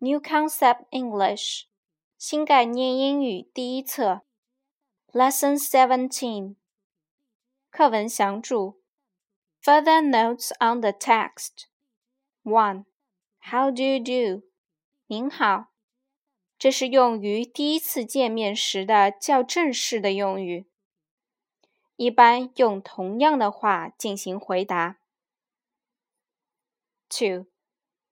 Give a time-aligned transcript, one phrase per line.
[0.00, 1.64] New Concept English
[2.18, 4.22] 新概念英语第一册
[5.12, 6.56] Lesson Seventeen
[7.70, 8.80] 课文详注
[9.62, 11.64] Further notes on the text
[12.42, 12.84] One
[13.40, 14.46] How do you do?
[15.06, 15.72] 您好，
[16.58, 20.66] 这是用于第一次见面时的较正式的用语，
[21.96, 24.98] 一般用同样的话进行回答。
[27.08, 27.46] Two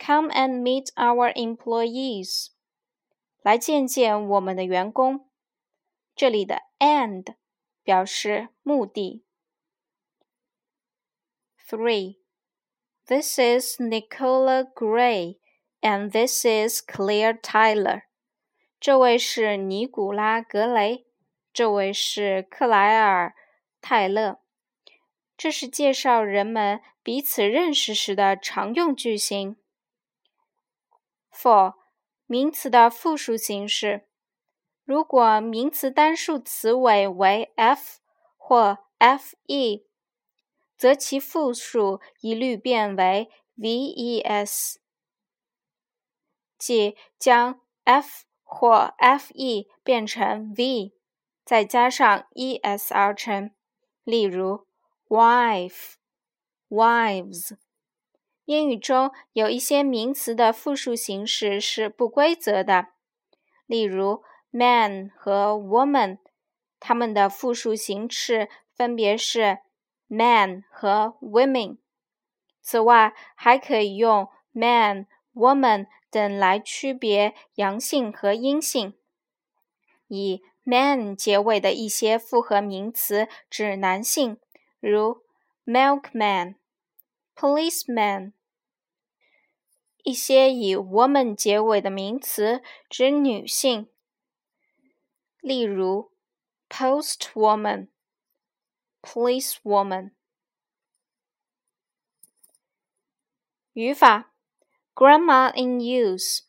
[0.00, 2.48] Come and meet our employees.
[3.42, 5.28] 来见见我们的员工。
[6.14, 7.34] 这里的 and
[7.82, 9.24] 表示目的。
[11.68, 12.18] Three.
[13.06, 15.38] This is Nicola Gray
[15.80, 18.02] and this is Claire Tyler.
[18.78, 21.06] 这位是尼古拉·格雷，
[21.52, 23.32] 这位是克莱尔·
[23.80, 24.40] 泰勒。
[25.36, 29.56] 这是介绍人们彼此认识时的常用句型。
[31.31, 31.75] For
[32.25, 34.07] 名词的复数形式，
[34.83, 37.99] 如果名词单数词尾为 f
[38.37, 39.85] 或 fe，
[40.77, 44.75] 则其复数一律变为 ves，
[46.57, 50.93] 即将 f 或 fe 变成 v，
[51.45, 53.51] 再加上 es 而成。
[54.03, 54.67] 例如
[55.07, 55.97] ，wife，wives。
[58.45, 62.87] 英语中有一些名词的复数形式是不规则的，
[63.65, 66.17] 例如 man 和 woman，
[66.79, 69.59] 它们的复数形式分别是
[70.07, 71.77] man 和 women。
[72.61, 78.93] 此外，还可以用 man、woman 等来区别阳性和阴性。
[80.07, 84.37] 以 man 结尾的一些复合名词指男性，
[84.79, 85.23] 如
[85.65, 86.55] milkman、
[87.35, 88.33] policeman。
[90.03, 93.87] 一些以 woman 结尾的名词指女性，
[95.41, 96.11] 例如
[96.67, 97.89] postwoman、
[99.01, 100.11] policewoman。
[103.73, 104.33] 语法
[104.95, 106.41] ：Grammar in use。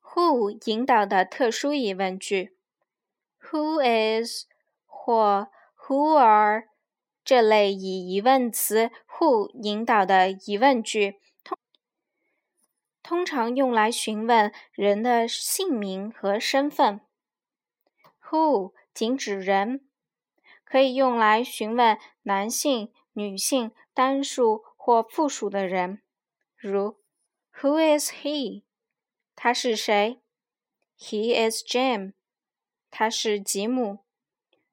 [0.00, 2.56] Who 引导的特殊疑问句
[3.40, 4.46] ：Who is
[4.86, 5.50] 或
[5.86, 6.70] Who are
[7.24, 11.20] 这类以疑问词 who 引导的疑问句。
[11.42, 11.56] 通
[13.02, 17.00] 通常用来询问人的姓名和身份。
[18.28, 19.88] Who 仅指人，
[20.64, 26.02] 可以用来询问男性、女性、单数或复数的人。
[26.56, 26.98] 如
[27.60, 28.64] Who is he？
[29.34, 30.20] 他是谁
[30.98, 32.12] ？He is Jim。
[32.90, 34.03] 他是吉姆。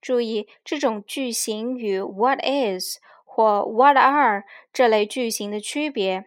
[0.00, 6.26] 注意，这种句型与 What is 或 What are 这类句型的区别。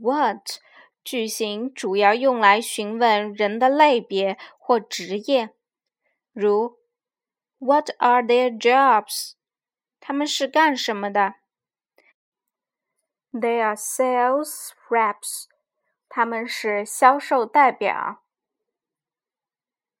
[0.00, 0.58] What
[1.04, 5.50] 句型主要用来询问人的类别或职业，
[6.32, 6.78] 如
[7.58, 9.32] What are their jobs？
[10.00, 11.34] 他们是干什么的
[13.32, 15.44] ？They are sales reps。
[16.08, 18.21] 他们是销售代表。